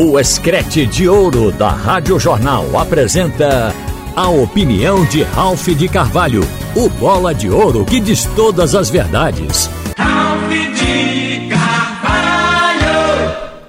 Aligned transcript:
O 0.00 0.16
Escrete 0.16 0.86
de 0.86 1.08
Ouro 1.08 1.50
da 1.50 1.70
Rádio 1.70 2.20
Jornal 2.20 2.78
apresenta 2.78 3.74
a 4.14 4.28
opinião 4.28 5.04
de 5.04 5.24
Ralph 5.24 5.66
de 5.70 5.88
Carvalho, 5.88 6.42
o 6.76 6.88
bola 6.88 7.34
de 7.34 7.50
ouro 7.50 7.84
que 7.84 7.98
diz 7.98 8.24
todas 8.36 8.76
as 8.76 8.90
verdades. 8.90 9.68
Ralph 9.98 10.50
de 10.50 11.48
Carvalho! 11.48 12.86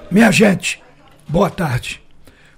Minha 0.08 0.30
gente, 0.30 0.80
boa 1.26 1.50
tarde. 1.50 2.00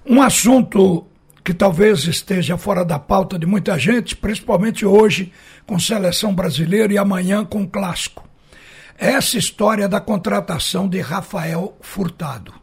Um 0.05 0.21
assunto 0.21 1.07
que 1.43 1.55
talvez 1.55 2.05
esteja 2.05 2.59
fora 2.59 2.85
da 2.85 2.99
pauta 2.99 3.39
de 3.39 3.47
muita 3.47 3.79
gente, 3.79 4.15
principalmente 4.15 4.85
hoje 4.85 5.33
com 5.67 5.79
seleção 5.79 6.35
brasileira 6.35 6.93
e 6.93 6.99
amanhã 6.99 7.43
com 7.43 7.67
clássico. 7.67 8.29
Essa 8.99 9.39
história 9.39 9.89
da 9.89 9.99
contratação 9.99 10.87
de 10.87 11.01
Rafael 11.01 11.75
Furtado. 11.81 12.61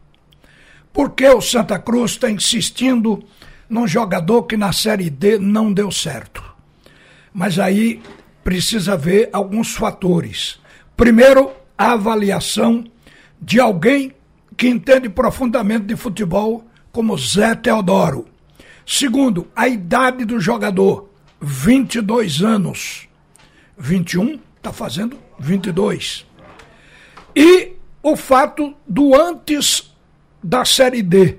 Por 0.99 1.11
que 1.11 1.29
o 1.29 1.39
Santa 1.39 1.79
Cruz 1.79 2.11
está 2.11 2.29
insistindo 2.29 3.23
num 3.69 3.87
jogador 3.87 4.43
que 4.43 4.57
na 4.57 4.73
Série 4.73 5.09
D 5.09 5.39
não 5.39 5.71
deu 5.71 5.89
certo? 5.89 6.43
Mas 7.33 7.57
aí 7.57 8.01
precisa 8.43 8.97
ver 8.97 9.29
alguns 9.31 9.73
fatores. 9.73 10.59
Primeiro, 10.97 11.53
a 11.77 11.93
avaliação 11.93 12.83
de 13.41 13.61
alguém 13.61 14.13
que 14.57 14.67
entende 14.67 15.07
profundamente 15.07 15.85
de 15.85 15.95
futebol, 15.95 16.65
como 16.91 17.17
Zé 17.17 17.55
Teodoro. 17.55 18.27
Segundo, 18.85 19.47
a 19.55 19.69
idade 19.69 20.25
do 20.25 20.37
jogador, 20.37 21.09
22 21.39 22.41
anos. 22.41 23.07
21, 23.77 24.37
está 24.57 24.73
fazendo 24.73 25.17
22. 25.39 26.25
E 27.33 27.71
o 28.03 28.17
fato 28.17 28.75
do 28.85 29.15
antes 29.15 29.88
da 30.43 30.63
Série 30.65 31.01
D. 31.01 31.37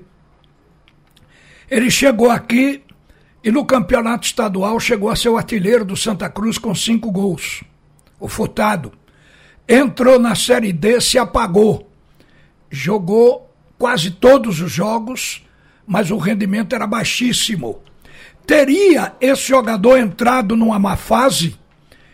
Ele 1.69 1.89
chegou 1.89 2.29
aqui 2.29 2.83
e 3.43 3.51
no 3.51 3.65
campeonato 3.65 4.25
estadual 4.25 4.79
chegou 4.79 5.09
a 5.09 5.15
ser 5.15 5.29
o 5.29 5.37
artilheiro 5.37 5.83
do 5.83 5.95
Santa 5.95 6.29
Cruz 6.29 6.57
com 6.57 6.75
cinco 6.75 7.11
gols. 7.11 7.63
O 8.19 8.27
Furtado. 8.27 8.91
Entrou 9.67 10.19
na 10.19 10.35
Série 10.35 10.73
D, 10.73 10.99
se 10.99 11.17
apagou. 11.17 11.89
Jogou 12.69 13.51
quase 13.77 14.11
todos 14.11 14.61
os 14.61 14.71
jogos, 14.71 15.45
mas 15.87 16.11
o 16.11 16.17
rendimento 16.17 16.75
era 16.75 16.85
baixíssimo. 16.85 17.81
Teria 18.45 19.15
esse 19.19 19.47
jogador 19.47 19.97
entrado 19.97 20.55
numa 20.55 20.77
má 20.77 20.95
fase 20.95 21.57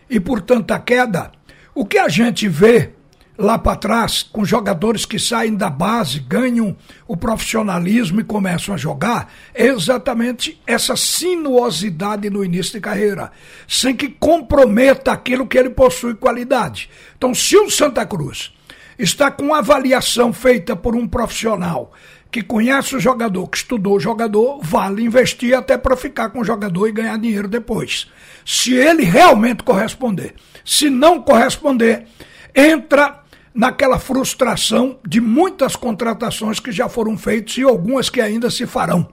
e 0.08 0.18
por 0.18 0.40
tanta 0.40 0.78
queda? 0.78 1.32
O 1.74 1.84
que 1.84 1.98
a 1.98 2.08
gente 2.08 2.48
vê 2.48 2.92
lá 3.38 3.56
para 3.56 3.76
trás, 3.76 4.24
com 4.24 4.44
jogadores 4.44 5.06
que 5.06 5.16
saem 5.16 5.54
da 5.54 5.70
base, 5.70 6.18
ganham 6.18 6.76
o 7.06 7.16
profissionalismo 7.16 8.20
e 8.20 8.24
começam 8.24 8.74
a 8.74 8.78
jogar, 8.78 9.32
é 9.54 9.66
exatamente 9.68 10.60
essa 10.66 10.96
sinuosidade 10.96 12.28
no 12.28 12.44
início 12.44 12.72
de 12.72 12.80
carreira, 12.80 13.30
sem 13.68 13.94
que 13.94 14.08
comprometa 14.08 15.12
aquilo 15.12 15.46
que 15.46 15.56
ele 15.56 15.70
possui 15.70 16.16
qualidade. 16.16 16.90
Então, 17.16 17.32
se 17.32 17.56
o 17.56 17.70
Santa 17.70 18.04
Cruz 18.04 18.52
está 18.98 19.30
com 19.30 19.54
avaliação 19.54 20.32
feita 20.32 20.74
por 20.74 20.96
um 20.96 21.06
profissional 21.06 21.92
que 22.32 22.42
conhece 22.42 22.96
o 22.96 23.00
jogador, 23.00 23.46
que 23.46 23.58
estudou 23.58 23.96
o 23.96 24.00
jogador, 24.00 24.58
vale 24.60 25.04
investir 25.04 25.56
até 25.56 25.78
para 25.78 25.96
ficar 25.96 26.30
com 26.30 26.40
o 26.40 26.44
jogador 26.44 26.88
e 26.88 26.92
ganhar 26.92 27.18
dinheiro 27.18 27.48
depois. 27.48 28.10
Se 28.44 28.74
ele 28.74 29.04
realmente 29.04 29.62
corresponder. 29.62 30.34
Se 30.64 30.90
não 30.90 31.22
corresponder, 31.22 32.06
entra 32.54 33.22
naquela 33.58 33.98
frustração 33.98 35.00
de 35.04 35.20
muitas 35.20 35.74
contratações 35.74 36.60
que 36.60 36.70
já 36.70 36.88
foram 36.88 37.18
feitas 37.18 37.58
e 37.58 37.64
algumas 37.64 38.08
que 38.08 38.20
ainda 38.20 38.52
se 38.52 38.68
farão. 38.68 39.08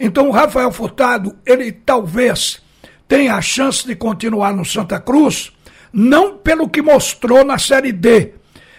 Então 0.00 0.26
o 0.26 0.32
Rafael 0.32 0.72
Furtado, 0.72 1.38
ele 1.46 1.70
talvez 1.70 2.60
tenha 3.06 3.36
a 3.36 3.40
chance 3.40 3.86
de 3.86 3.94
continuar 3.94 4.52
no 4.52 4.64
Santa 4.64 4.98
Cruz, 4.98 5.52
não 5.92 6.36
pelo 6.36 6.68
que 6.68 6.82
mostrou 6.82 7.44
na 7.44 7.56
Série 7.56 7.92
D, 7.92 8.34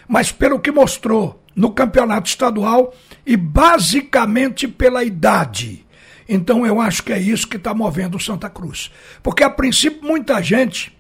mas 0.06 0.34
pelo 0.34 0.60
que 0.60 0.70
mostrou 0.70 1.42
no 1.56 1.72
campeonato 1.72 2.28
estadual 2.28 2.94
e 3.26 3.38
basicamente 3.38 4.68
pela 4.68 5.02
idade. 5.02 5.86
Então 6.28 6.66
eu 6.66 6.82
acho 6.82 7.02
que 7.02 7.14
é 7.14 7.20
isso 7.20 7.48
que 7.48 7.56
está 7.56 7.74
movendo 7.74 8.18
o 8.18 8.20
Santa 8.20 8.50
Cruz. 8.50 8.92
Porque 9.24 9.46
a 9.46 9.50
princípio 9.50 10.06
muita 10.06 10.44
gente 10.44 10.94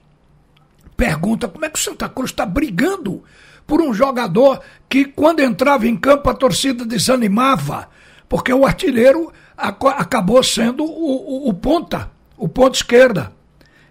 pergunta 0.95 1.49
como 1.49 1.65
é 1.65 1.69
que 1.69 1.77
o 1.77 1.81
Santa 1.81 2.07
Cruz 2.07 2.31
está 2.31 2.45
brigando 2.45 3.21
por 3.65 3.81
um 3.81 3.93
jogador 3.93 4.61
que, 4.87 5.05
quando 5.05 5.41
entrava 5.41 5.87
em 5.87 5.95
campo, 5.95 6.29
a 6.29 6.33
torcida 6.33 6.85
desanimava, 6.85 7.89
porque 8.29 8.53
o 8.53 8.65
artilheiro 8.65 9.31
acabou 9.57 10.43
sendo 10.43 10.83
o, 10.83 11.47
o, 11.47 11.49
o 11.49 11.53
ponta, 11.53 12.11
o 12.37 12.47
ponto 12.47 12.75
esquerda, 12.75 13.31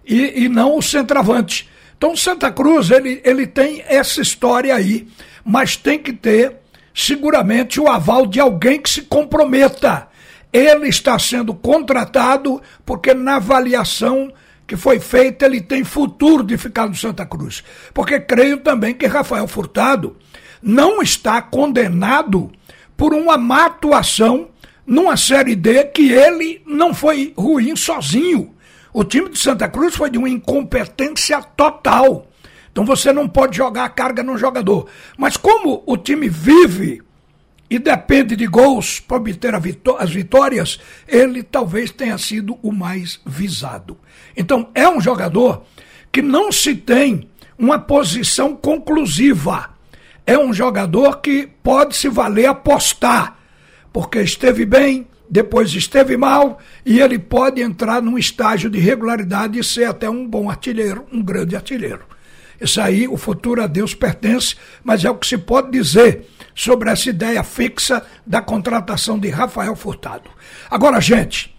e, 0.05 0.43
e 0.43 0.49
não 0.49 0.77
o 0.77 0.81
centroavante. 0.81 1.69
Então, 1.97 2.15
Santa 2.15 2.51
Cruz, 2.51 2.91
ele, 2.91 3.21
ele 3.23 3.47
tem 3.47 3.83
essa 3.87 4.21
história 4.21 4.75
aí, 4.75 5.07
mas 5.43 5.75
tem 5.75 5.97
que 5.97 6.13
ter, 6.13 6.57
seguramente, 6.93 7.79
o 7.79 7.87
aval 7.87 8.25
de 8.25 8.39
alguém 8.39 8.81
que 8.81 8.89
se 8.89 9.01
comprometa. 9.03 10.07
Ele 10.51 10.87
está 10.87 11.17
sendo 11.19 11.53
contratado 11.53 12.61
porque, 12.85 13.13
na 13.13 13.37
avaliação 13.37 14.31
que 14.67 14.75
foi 14.75 14.99
feita, 14.99 15.45
ele 15.45 15.61
tem 15.61 15.83
futuro 15.83 16.43
de 16.43 16.57
ficar 16.57 16.87
no 16.87 16.95
Santa 16.95 17.25
Cruz. 17.25 17.63
Porque 17.93 18.19
creio 18.19 18.57
também 18.57 18.93
que 18.93 19.05
Rafael 19.05 19.47
Furtado 19.47 20.15
não 20.61 21.01
está 21.01 21.41
condenado 21.41 22.51
por 22.97 23.13
uma 23.13 23.37
má 23.37 23.65
atuação 23.65 24.49
numa 24.85 25.17
Série 25.17 25.55
D 25.55 25.83
que 25.85 26.11
ele 26.11 26.61
não 26.65 26.93
foi 26.93 27.33
ruim 27.37 27.75
sozinho. 27.75 28.53
O 28.93 29.03
time 29.03 29.29
de 29.29 29.37
Santa 29.37 29.67
Cruz 29.67 29.95
foi 29.95 30.09
de 30.09 30.17
uma 30.17 30.29
incompetência 30.29 31.41
total. 31.41 32.27
Então 32.71 32.85
você 32.85 33.11
não 33.13 33.27
pode 33.27 33.57
jogar 33.57 33.85
a 33.85 33.89
carga 33.89 34.23
no 34.23 34.37
jogador. 34.37 34.87
Mas 35.17 35.37
como 35.37 35.83
o 35.85 35.97
time 35.97 36.27
vive 36.27 37.01
e 37.69 37.79
depende 37.79 38.35
de 38.35 38.45
gols 38.45 38.99
para 38.99 39.17
obter 39.17 39.53
as 39.55 40.11
vitórias, 40.11 40.79
ele 41.07 41.41
talvez 41.41 41.91
tenha 41.91 42.17
sido 42.17 42.57
o 42.61 42.71
mais 42.71 43.19
visado. 43.25 43.97
Então, 44.37 44.69
é 44.75 44.87
um 44.87 45.01
jogador 45.01 45.63
que 46.11 46.21
não 46.21 46.51
se 46.51 46.75
tem 46.75 47.27
uma 47.57 47.79
posição 47.79 48.55
conclusiva. 48.55 49.71
É 50.25 50.37
um 50.37 50.53
jogador 50.53 51.21
que 51.21 51.47
pode 51.63 51.95
se 51.95 52.07
valer 52.07 52.45
apostar, 52.45 53.37
porque 53.91 54.21
esteve 54.21 54.65
bem, 54.65 55.07
depois 55.29 55.73
esteve 55.73 56.17
mal, 56.17 56.59
e 56.85 56.99
ele 56.99 57.17
pode 57.17 57.61
entrar 57.61 58.01
num 58.01 58.17
estágio 58.17 58.69
de 58.69 58.79
regularidade 58.79 59.57
e 59.57 59.63
ser 59.63 59.85
até 59.85 60.09
um 60.09 60.27
bom 60.27 60.49
artilheiro, 60.49 61.05
um 61.11 61.21
grande 61.21 61.55
artilheiro. 61.55 62.05
Isso 62.59 62.79
aí, 62.79 63.07
o 63.07 63.17
futuro 63.17 63.61
a 63.61 63.67
Deus 63.67 63.93
pertence, 63.93 64.55
mas 64.83 65.03
é 65.03 65.09
o 65.09 65.15
que 65.15 65.27
se 65.27 65.37
pode 65.37 65.71
dizer 65.71 66.27
sobre 66.55 66.89
essa 66.89 67.09
ideia 67.09 67.43
fixa 67.43 68.03
da 68.25 68.41
contratação 68.41 69.19
de 69.19 69.29
Rafael 69.29 69.75
Furtado. 69.75 70.29
Agora, 70.71 71.01
gente, 71.01 71.53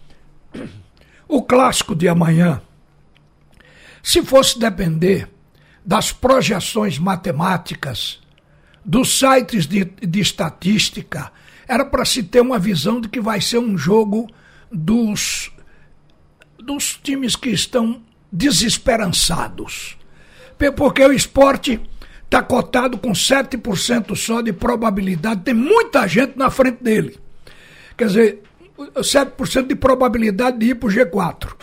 o 1.29 1.43
clássico 1.43 1.95
de 1.95 2.09
amanhã, 2.09 2.62
se 4.03 4.23
fosse 4.23 4.59
depender 4.59 5.29
das 5.84 6.11
projeções 6.11 6.99
matemáticas, 6.99 8.21
dos 8.83 9.19
sites 9.19 9.67
de, 9.67 9.84
de 9.84 10.21
estatística, 10.21 11.31
era 11.69 11.84
para 11.84 12.05
se 12.05 12.23
ter 12.23 12.41
uma 12.41 12.59
visão 12.59 13.01
de 13.01 13.09
que 13.09 13.21
vai 13.21 13.41
ser 13.41 13.59
um 13.59 13.77
jogo 13.77 14.28
dos, 14.73 15.53
dos 16.59 16.95
times 16.95 17.37
que 17.37 17.51
estão 17.51 18.01
desesperançados. 18.33 19.97
Porque 20.77 21.05
o 21.05 21.13
esporte 21.13 21.81
está 22.27 22.43
cotado 22.43 22.99
com 22.99 23.13
7% 23.13 24.15
só 24.15 24.43
de 24.43 24.53
probabilidade, 24.53 25.43
tem 25.43 25.55
muita 25.55 26.07
gente 26.07 26.37
na 26.37 26.51
frente 26.51 26.83
dele. 26.83 27.19
Quer 27.97 28.09
dizer, 28.09 28.43
7% 28.77 29.67
de 29.67 29.75
probabilidade 29.75 30.59
de 30.59 30.71
ir 30.71 30.75
para 30.75 30.89
o 30.89 30.93
G4. 30.93 31.55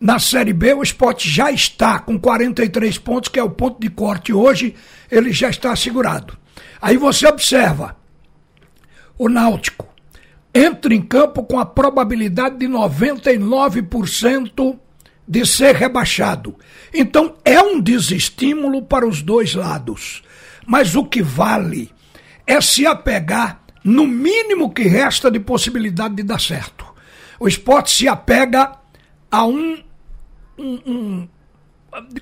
Na 0.00 0.18
Série 0.18 0.52
B, 0.52 0.74
o 0.74 0.82
esporte 0.82 1.28
já 1.28 1.52
está 1.52 1.98
com 1.98 2.18
43 2.18 2.96
pontos, 2.98 3.28
que 3.28 3.38
é 3.38 3.42
o 3.42 3.50
ponto 3.50 3.78
de 3.78 3.90
corte 3.90 4.32
hoje, 4.32 4.74
ele 5.10 5.30
já 5.30 5.50
está 5.50 5.76
segurado. 5.76 6.38
Aí 6.80 6.96
você 6.96 7.26
observa, 7.26 7.94
o 9.18 9.28
Náutico 9.28 9.86
entra 10.54 10.94
em 10.94 11.02
campo 11.02 11.42
com 11.42 11.60
a 11.60 11.66
probabilidade 11.66 12.56
de 12.56 12.66
99% 12.66 14.78
de 15.30 15.46
ser 15.46 15.76
rebaixado. 15.76 16.56
Então 16.92 17.36
é 17.44 17.62
um 17.62 17.80
desestímulo 17.80 18.82
para 18.82 19.06
os 19.06 19.22
dois 19.22 19.54
lados. 19.54 20.24
Mas 20.66 20.96
o 20.96 21.04
que 21.04 21.22
vale 21.22 21.88
é 22.44 22.60
se 22.60 22.84
apegar 22.84 23.62
no 23.84 24.08
mínimo 24.08 24.74
que 24.74 24.82
resta 24.82 25.30
de 25.30 25.38
possibilidade 25.38 26.16
de 26.16 26.24
dar 26.24 26.40
certo. 26.40 26.84
O 27.38 27.46
esporte 27.46 27.92
se 27.92 28.08
apega 28.08 28.72
a 29.30 29.46
um, 29.46 29.78
um, 30.58 30.80
um, 30.84 31.28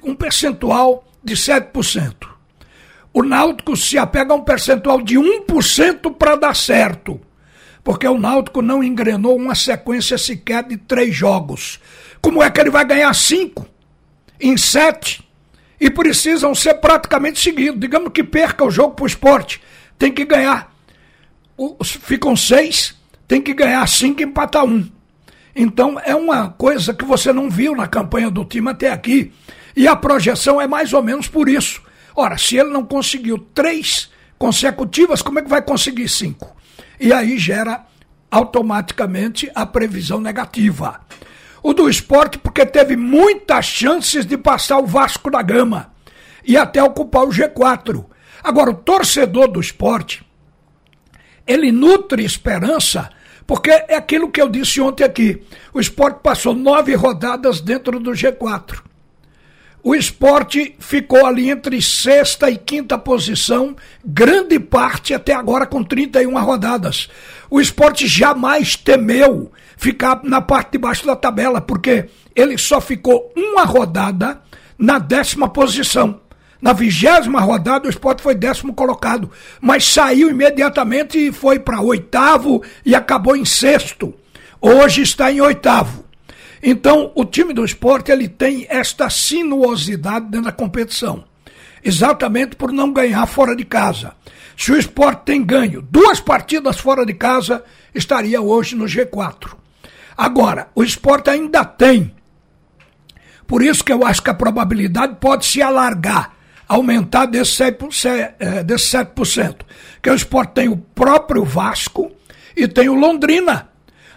um 0.05 0.15
percentual 0.15 1.03
de 1.25 1.35
7%. 1.35 2.29
O 3.11 3.23
Náutico 3.23 3.75
se 3.75 3.97
apega 3.97 4.35
a 4.35 4.37
um 4.37 4.43
percentual 4.43 5.01
de 5.01 5.15
1% 5.17 6.15
para 6.15 6.37
dar 6.37 6.55
certo. 6.55 7.19
porque 7.83 8.07
o 8.07 8.19
Náutico 8.19 8.61
não 8.61 8.85
engrenou 8.85 9.35
uma 9.35 9.55
sequência 9.55 10.19
sequer 10.19 10.63
de 10.65 10.77
três 10.77 11.15
jogos. 11.17 11.81
Como 12.20 12.43
é 12.43 12.50
que 12.50 12.61
ele 12.61 12.70
vai 12.70 12.85
ganhar 12.85 13.12
cinco 13.15 13.67
em 14.41 14.56
sete? 14.56 15.26
E 15.81 15.88
precisam 15.88 16.55
ser 16.55 16.75
praticamente 16.75 17.38
seguidos. 17.38 17.81
Digamos 17.81 18.12
que 18.12 18.25
perca 18.25 18.65
o 18.65 18.70
jogo 18.70 18.94
para 18.94 19.05
o 19.05 19.06
esporte. 19.06 19.62
Tem 19.99 20.12
que 20.12 20.25
ganhar. 20.25 20.75
Os, 21.56 21.93
ficam 21.93 22.37
seis, 22.37 22.94
tem 23.26 23.41
que 23.41 23.55
ganhar 23.55 23.87
cinco 23.88 24.20
e 24.20 24.25
empatar 24.25 24.65
um. 24.65 24.88
Então 25.55 26.00
é 26.05 26.15
uma 26.15 26.50
coisa 26.50 26.94
que 26.94 27.05
você 27.05 27.32
não 27.32 27.50
viu 27.50 27.75
na 27.75 27.87
campanha 27.87 28.31
do 28.31 28.44
time 28.44 28.71
até 28.71 28.91
aqui. 28.91 29.32
E 29.76 29.87
a 29.87 29.94
projeção 29.94 30.61
é 30.61 30.67
mais 30.67 30.93
ou 30.93 31.03
menos 31.03 31.29
por 31.29 31.49
isso. 31.49 31.82
Ora, 32.14 32.37
se 32.37 32.56
ele 32.56 32.71
não 32.71 32.85
conseguiu 32.85 33.38
três 33.55 34.11
consecutivas, 34.37 35.23
como 35.23 35.38
é 35.38 35.43
que 35.43 35.49
vai 35.49 35.62
conseguir 35.62 36.09
cinco? 36.09 36.56
E 36.99 37.12
aí 37.12 37.38
gera 37.38 37.85
automaticamente 38.31 39.50
a 39.55 39.64
previsão 39.64 40.21
negativa. 40.21 41.00
O 41.63 41.73
do 41.73 41.89
esporte, 41.89 42.39
porque 42.39 42.65
teve 42.65 42.97
muitas 42.97 43.65
chances 43.65 44.25
de 44.25 44.37
passar 44.37 44.79
o 44.79 44.87
Vasco 44.87 45.31
da 45.31 45.43
Gama 45.43 45.93
e 46.45 46.57
até 46.57 46.83
ocupar 46.83 47.25
o 47.25 47.31
G4. 47.31 48.05
Agora, 48.43 48.71
o 48.71 48.75
torcedor 48.75 49.49
do 49.49 49.61
esporte, 49.61 50.25
ele 51.47 51.73
nutre 51.73 52.25
esperança, 52.25 53.11
porque 53.47 53.71
é 53.71 53.97
aquilo 53.97 54.31
que 54.31 54.41
eu 54.41 54.49
disse 54.49 54.81
ontem 54.81 55.05
aqui. 55.05 55.43
O 55.73 55.81
esporte 55.81 56.21
passou 56.23 56.55
nove 56.55 56.95
rodadas 56.95 57.61
dentro 57.61 57.99
do 57.99 58.13
G4. 58.13 58.83
O 59.83 59.95
esporte 59.95 60.77
ficou 60.79 61.25
ali 61.25 61.51
entre 61.51 61.81
sexta 61.81 62.51
e 62.51 62.59
quinta 62.59 62.99
posição, 62.99 63.77
grande 64.05 64.59
parte 64.59 65.15
até 65.15 65.33
agora 65.33 65.67
com 65.67 65.85
31 65.85 66.39
rodadas. 66.45 67.09
O 67.49 67.61
esporte 67.61 68.07
jamais 68.07 68.77
temeu 68.77 69.53
ficar 69.79 70.21
na 70.25 70.43
parte 70.43 70.73
de 70.73 70.79
baixo 70.79 71.07
da 71.07 71.17
tabela, 71.17 71.61
porque 71.61 72.07
ele 72.35 72.59
só 72.59 72.81
ficou 72.81 73.33
uma 73.35 73.65
rodada 73.65 74.43
na 74.77 74.99
décima 74.99 75.49
posição. 75.49 76.21
Na 76.61 76.73
vigésima 76.73 77.41
rodada, 77.41 77.87
o 77.87 77.91
esporte 77.91 78.21
foi 78.21 78.35
décimo 78.35 78.75
colocado, 78.75 79.31
mas 79.61 79.85
saiu 79.85 80.29
imediatamente 80.29 81.17
e 81.17 81.33
foi 81.33 81.61
para 81.61 81.81
oitavo 81.81 82.63
e 82.85 82.95
acabou 82.97 83.37
em 83.37 83.45
sexto. 83.45 84.13
Hoje 84.61 85.03
está 85.03 85.31
em 85.31 85.41
oitavo. 85.41 86.05
Então, 86.61 87.13
o 87.15 87.25
time 87.25 87.55
do 87.55 87.65
esporte 87.65 88.11
ele 88.11 88.29
tem 88.29 88.67
esta 88.69 89.09
sinuosidade 89.09 90.27
dentro 90.27 90.47
da 90.47 90.53
competição, 90.53 91.25
exatamente 91.85 92.57
por 92.57 92.73
não 92.73 92.93
ganhar 92.93 93.25
fora 93.27 93.55
de 93.55 93.65
casa. 93.65 94.13
Se 94.57 94.73
o 94.73 94.77
esporte 94.77 95.23
tem 95.27 95.45
ganho 95.45 95.81
duas 95.81 96.19
partidas 96.19 96.81
fora 96.81 97.07
de 97.07 97.15
casa, 97.15 97.63
estaria 97.95 98.41
hoje 98.41 98.75
no 98.75 98.87
G4. 98.87 99.59
Agora, 100.19 100.67
o 100.75 100.82
esporte 100.82 101.31
ainda 101.31 101.65
tem. 101.65 102.12
Por 103.47 103.62
isso 103.62 103.85
que 103.85 103.93
eu 103.93 104.05
acho 104.05 104.20
que 104.20 104.31
a 104.31 104.35
probabilidade 104.35 105.19
pode 105.20 105.47
se 105.47 105.62
alargar, 105.62 106.32
aumentar 106.67 107.26
desse 107.26 107.53
7%. 107.53 108.35
É, 108.41 108.65
desse 108.65 108.97
7% 108.97 109.61
que 110.03 110.11
o 110.11 110.15
esporte 110.15 110.55
tem 110.55 110.69
o 110.69 110.76
próprio 110.76 111.44
Vasco 111.44 112.11
e 112.56 112.67
tem 112.67 112.88
o 112.88 112.94
Londrina. 112.94 113.69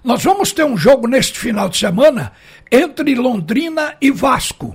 Nós 0.04 0.24
vamos 0.24 0.52
ter 0.52 0.64
um 0.64 0.76
jogo 0.76 1.08
neste 1.08 1.38
final 1.38 1.70
de 1.70 1.78
semana 1.78 2.32
entre 2.72 3.14
Londrina 3.14 3.96
e 4.02 4.10
Vasco. 4.10 4.74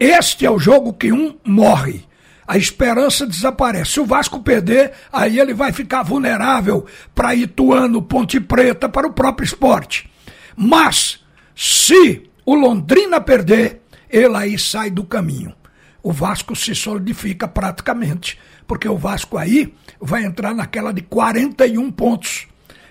Este 0.00 0.44
é 0.44 0.50
o 0.50 0.58
jogo 0.58 0.92
que 0.92 1.12
um 1.12 1.36
morre. 1.44 2.04
A 2.46 2.58
esperança 2.58 3.24
desaparece. 3.24 3.92
Se 3.92 4.00
o 4.00 4.04
Vasco 4.04 4.40
perder, 4.40 4.92
aí 5.12 5.38
ele 5.38 5.54
vai 5.54 5.72
ficar 5.72 6.02
vulnerável 6.02 6.86
para 7.14 7.34
Ituano, 7.36 8.02
Ponte 8.02 8.40
Preta, 8.40 8.88
para 8.88 9.06
o 9.06 9.12
próprio 9.12 9.44
esporte. 9.44 10.10
Mas, 10.56 11.20
se 11.54 12.30
o 12.44 12.54
Londrina 12.54 13.20
perder, 13.20 13.82
ele 14.08 14.36
aí 14.36 14.58
sai 14.58 14.90
do 14.90 15.04
caminho. 15.04 15.54
O 16.02 16.12
Vasco 16.12 16.54
se 16.54 16.74
solidifica 16.74 17.46
praticamente, 17.46 18.38
porque 18.66 18.88
o 18.88 18.96
Vasco 18.96 19.36
aí 19.36 19.74
vai 20.00 20.24
entrar 20.24 20.54
naquela 20.54 20.92
de 20.92 21.02
41 21.02 21.90
pontos. 21.90 22.46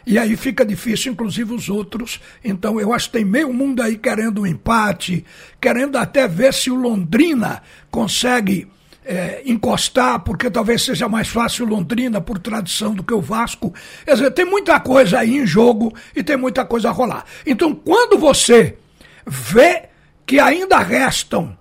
E 0.06 0.20
aí 0.20 0.36
fica 0.36 0.64
difícil, 0.64 1.14
inclusive 1.14 1.54
os 1.54 1.68
outros. 1.68 2.20
Então 2.44 2.80
eu 2.80 2.94
acho 2.94 3.08
que 3.08 3.18
tem 3.18 3.26
meio 3.26 3.52
mundo 3.52 3.82
aí 3.82 3.98
querendo 3.98 4.42
um 4.42 4.46
empate, 4.46 5.26
querendo 5.60 5.98
até 5.98 6.28
ver 6.28 6.54
se 6.54 6.70
o 6.70 6.76
Londrina 6.76 7.64
consegue 7.90 8.68
é, 9.06 9.44
encostar, 9.46 10.20
porque 10.22 10.50
talvez 10.50 10.84
seja 10.84 11.08
mais 11.08 11.28
fácil 11.28 11.66
Londrina 11.66 12.20
por 12.20 12.40
tradição 12.40 12.94
do 12.94 13.04
que 13.04 13.14
o 13.14 13.22
Vasco. 13.22 13.74
Quer 14.04 14.14
dizer, 14.14 14.32
tem 14.32 14.46
muita 14.46 14.80
coisa 14.80 15.20
aí 15.20 15.38
em 15.38 15.46
jogo 15.46 15.94
e 16.16 16.24
tem 16.24 16.36
muita 16.36 16.66
coisa 16.66 16.90
a 16.90 16.92
rolar. 16.92 17.24
Então, 17.46 17.74
quando 17.74 18.18
você 18.18 18.78
vê 19.26 19.84
que 20.26 20.40
ainda 20.40 20.80
restam 20.80 21.56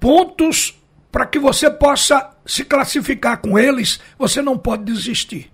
pontos 0.00 0.76
para 1.10 1.26
que 1.26 1.38
você 1.38 1.70
possa 1.70 2.30
se 2.44 2.64
classificar 2.64 3.38
com 3.38 3.58
eles, 3.58 4.00
você 4.18 4.42
não 4.42 4.58
pode 4.58 4.84
desistir. 4.84 5.50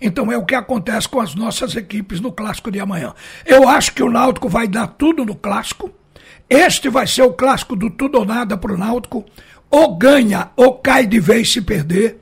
Então 0.00 0.32
é 0.32 0.36
o 0.36 0.44
que 0.44 0.54
acontece 0.54 1.08
com 1.08 1.20
as 1.20 1.34
nossas 1.34 1.76
equipes 1.76 2.20
no 2.20 2.32
clássico 2.32 2.70
de 2.70 2.80
amanhã. 2.80 3.14
Eu 3.44 3.68
acho 3.68 3.92
que 3.92 4.02
o 4.02 4.10
Náutico 4.10 4.48
vai 4.48 4.66
dar 4.66 4.86
tudo 4.86 5.24
no 5.24 5.34
clássico. 5.34 5.90
Este 6.48 6.88
vai 6.88 7.06
ser 7.06 7.22
o 7.22 7.32
clássico 7.32 7.76
do 7.76 7.90
tudo 7.90 8.18
ou 8.18 8.24
nada 8.24 8.56
para 8.56 8.72
o 8.72 8.78
Náutico 8.78 9.24
ou 9.70 9.96
ganha 9.96 10.50
ou 10.56 10.74
cai 10.74 11.06
de 11.06 11.20
vez 11.20 11.52
se 11.52 11.60
perder. 11.60 12.18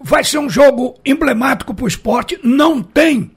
Vai 0.00 0.22
ser 0.22 0.38
um 0.38 0.50
jogo 0.50 0.96
emblemático 1.04 1.72
para 1.72 1.84
o 1.84 1.88
esporte. 1.88 2.38
Não 2.42 2.82
tem, 2.82 3.30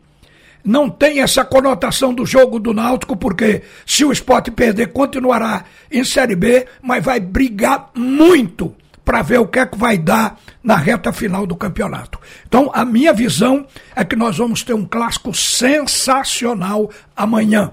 não 0.64 0.90
tem 0.90 1.22
essa 1.22 1.46
conotação 1.46 2.14
do 2.14 2.26
jogo 2.26 2.60
do 2.60 2.74
Náutico, 2.74 3.16
porque 3.16 3.62
se 3.86 4.04
o 4.04 4.12
esporte 4.12 4.52
perder, 4.52 4.88
continuará 4.88 5.64
em 5.90 6.04
Série 6.04 6.36
B, 6.36 6.68
mas 6.82 7.04
vai 7.04 7.22
brigar 7.22 7.92
muito 7.96 8.76
para 9.06 9.22
ver 9.22 9.40
o 9.40 9.48
que 9.48 9.60
é 9.60 9.66
que 9.66 9.78
vai 9.78 9.98
dar 9.98 10.38
na 10.62 10.76
reta 10.76 11.14
final 11.14 11.48
do 11.48 11.56
campeonato. 11.56 12.20
Então, 12.46 12.70
a 12.74 12.84
minha 12.84 13.14
visão 13.14 13.66
é 13.96 14.04
que 14.04 14.18
nós 14.18 14.38
vamos 14.38 14.64
ter 14.64 14.74
um 14.74 14.86
clássico 14.86 15.34
sensacional 15.34 16.92
amanhã. 17.16 17.72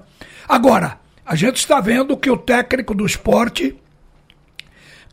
Agora, 0.48 1.00
a 1.26 1.34
gente 1.34 1.56
está 1.56 1.80
vendo 1.80 2.16
que 2.16 2.30
o 2.30 2.36
técnico 2.36 2.94
do 2.94 3.04
esporte 3.04 3.76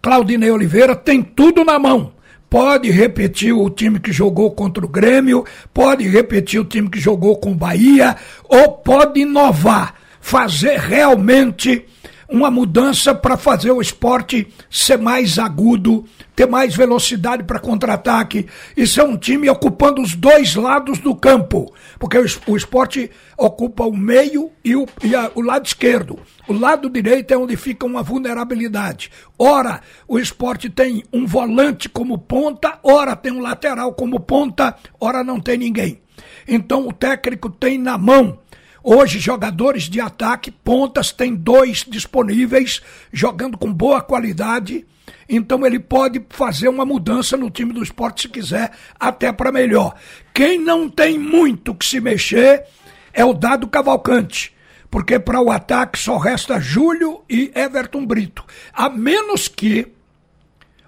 Claudinei 0.02 0.50
Oliveira 0.50 0.96
tem 0.96 1.22
tudo 1.22 1.64
na 1.64 1.78
mão. 1.78 2.14
Pode 2.50 2.90
repetir 2.92 3.54
o 3.54 3.70
time 3.70 4.00
que 4.00 4.12
jogou 4.12 4.52
contra 4.52 4.84
o 4.84 4.90
Grêmio, 4.90 5.46
pode 5.74 6.06
repetir 6.06 6.60
o 6.60 6.66
time 6.66 6.90
que 6.90 7.00
jogou 7.00 7.38
com 7.38 7.52
o 7.52 7.56
Bahia, 7.56 8.18
ou 8.44 8.74
pode 8.74 9.22
inovar, 9.22 9.96
fazer 10.20 10.78
realmente 10.78 11.86
uma 12.32 12.50
mudança 12.50 13.14
para 13.14 13.36
fazer 13.36 13.72
o 13.72 13.82
esporte 13.82 14.48
ser 14.70 14.98
mais 14.98 15.38
agudo, 15.38 16.06
ter 16.34 16.48
mais 16.48 16.74
velocidade 16.74 17.44
para 17.44 17.60
contra-ataque 17.60 18.48
e 18.76 18.88
ser 18.88 19.04
um 19.04 19.18
time 19.18 19.50
ocupando 19.50 20.02
os 20.02 20.16
dois 20.16 20.56
lados 20.56 21.00
do 21.00 21.14
campo. 21.14 21.74
Porque 22.00 22.18
o, 22.18 22.26
o 22.48 22.56
esporte 22.56 23.12
ocupa 23.38 23.84
o 23.84 23.96
meio 23.96 24.50
e, 24.64 24.76
o, 24.76 24.88
e 25.04 25.14
a, 25.14 25.30
o 25.36 25.42
lado 25.42 25.66
esquerdo. 25.66 26.20
O 26.48 26.54
lado 26.54 26.90
direito 26.90 27.34
é 27.34 27.38
onde 27.38 27.58
fica 27.58 27.86
uma 27.86 28.02
vulnerabilidade. 28.02 29.12
Ora, 29.38 29.82
o 30.08 30.18
esporte 30.18 30.70
tem 30.70 31.04
um 31.12 31.26
volante 31.26 31.90
como 31.90 32.18
ponta, 32.18 32.80
ora 32.82 33.14
tem 33.14 33.34
um 33.34 33.42
lateral 33.42 33.94
como 33.94 34.22
ponta, 34.22 34.76
ora 35.00 35.22
não 35.22 35.40
tem 35.40 35.58
ninguém. 35.58 36.02
Então 36.48 36.88
o 36.88 36.94
técnico 36.94 37.50
tem 37.50 37.78
na 37.78 37.98
mão 37.98 38.40
Hoje, 38.84 39.20
jogadores 39.20 39.84
de 39.84 40.02
ataque, 40.02 40.50
pontas, 40.50 41.12
tem 41.12 41.36
dois 41.36 41.86
disponíveis, 41.88 42.82
jogando 43.14 43.56
com 43.56 43.72
boa 43.72 44.02
qualidade. 44.02 44.88
Então 45.30 45.64
ele 45.64 45.80
pode 45.80 46.20
fazer 46.30 46.68
uma 46.68 46.84
mudança 46.84 47.38
no 47.38 47.52
time 47.52 47.74
do 47.74 47.84
esporte 47.84 48.24
se 48.24 48.30
quiser, 48.30 48.72
até 49.00 49.32
para 49.32 49.52
melhor. 49.52 49.94
Quem 50.34 50.58
não 50.60 50.90
tem 50.90 51.20
muito 51.20 51.76
que 51.76 51.86
se 51.86 52.02
mexer 52.02 52.66
é 53.14 53.24
o 53.24 53.34
Dado 53.34 53.68
Cavalcante, 53.68 54.52
porque 54.90 55.20
para 55.20 55.40
o 55.40 55.52
ataque 55.52 56.00
só 56.00 56.18
resta 56.18 56.60
Júlio 56.60 57.24
e 57.30 57.52
Everton 57.54 58.04
Brito. 58.04 58.44
A 58.74 58.90
menos 58.90 59.48
que 59.48 59.90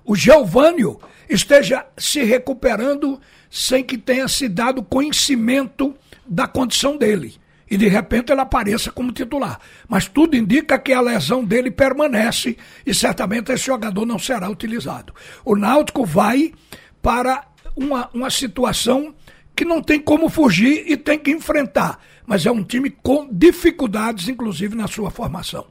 o 0.03 0.15
Geovânio 0.15 0.99
esteja 1.29 1.85
se 1.95 2.23
recuperando 2.23 3.21
sem 3.51 3.83
que 3.83 3.99
tenha 3.99 4.27
se 4.27 4.49
dado 4.49 4.81
conhecimento 4.81 5.93
da 6.25 6.47
condição 6.47 6.97
dele 6.97 7.42
e 7.73 7.77
de 7.77 7.87
repente 7.87 8.31
ele 8.31 8.39
apareça 8.39 8.91
como 8.91 9.11
titular. 9.11 9.59
Mas 9.89 10.07
tudo 10.07 10.37
indica 10.37 10.77
que 10.77 10.93
a 10.93 11.01
lesão 11.01 11.43
dele 11.43 11.71
permanece 11.71 12.55
e 12.85 12.93
certamente 12.93 13.51
esse 13.51 13.65
jogador 13.65 14.05
não 14.05 14.19
será 14.19 14.47
utilizado. 14.47 15.11
O 15.43 15.55
Náutico 15.55 16.05
vai 16.05 16.53
para 17.01 17.47
uma, 17.75 18.11
uma 18.13 18.29
situação 18.29 19.15
que 19.55 19.65
não 19.65 19.81
tem 19.81 19.99
como 19.99 20.29
fugir 20.29 20.83
e 20.85 20.95
tem 20.95 21.17
que 21.17 21.31
enfrentar. 21.31 21.97
Mas 22.27 22.45
é 22.45 22.51
um 22.51 22.63
time 22.63 22.91
com 22.91 23.27
dificuldades, 23.31 24.29
inclusive 24.29 24.75
na 24.75 24.87
sua 24.87 25.09
formação. 25.09 25.65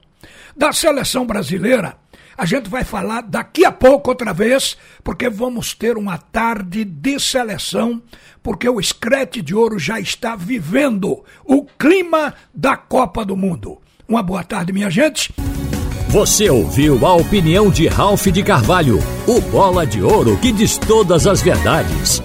Da 0.57 0.73
seleção 0.73 1.25
brasileira, 1.25 1.97
A 2.37 2.47
gente 2.47 2.69
vai 2.69 2.85
falar 2.85 3.23
daqui 3.23 3.65
a 3.65 3.73
pouco 3.73 4.11
outra 4.11 4.33
vez, 4.33 4.77
porque 5.05 5.29
vamos 5.29 5.75
ter 5.75 5.97
uma 5.97 6.19
tarde 6.19 6.85
de 6.85 7.19
seleção, 7.21 8.03
porque 8.43 8.69
o 8.69 8.81
Screte 8.83 9.43
de 9.43 9.55
Ouro 9.55 9.79
já 9.79 10.01
está 10.01 10.35
vivendo 10.35 11.25
o 11.45 11.65
clima 11.79 12.35
da 12.55 12.77
Copa 12.77 13.25
do 13.25 13.37
Mundo. 13.37 13.79
Uma 14.09 14.23
boa 14.23 14.43
tarde, 14.43 14.73
minha 14.73 14.91
gente. 14.91 15.33
Você 16.09 16.51
ouviu 16.51 17.07
a 17.07 17.15
opinião 17.15 17.71
de 17.71 17.89
Ralph 17.89 18.27
de 18.27 18.43
Carvalho, 18.43 18.99
o 19.27 19.41
bola 19.41 19.87
de 19.87 20.03
ouro 20.03 20.37
que 20.37 20.53
diz 20.53 20.77
todas 20.77 21.27
as 21.27 21.41
verdades. 21.41 22.23